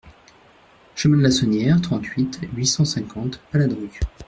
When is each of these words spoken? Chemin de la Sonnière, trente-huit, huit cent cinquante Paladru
Chemin 0.95 1.17
de 1.17 1.21
la 1.21 1.29
Sonnière, 1.29 1.79
trente-huit, 1.79 2.39
huit 2.55 2.65
cent 2.65 2.85
cinquante 2.85 3.39
Paladru 3.51 3.99